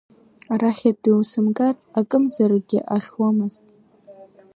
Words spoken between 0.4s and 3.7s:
Арахьынтәи усымгар акымзаракгьы ахьуамызт.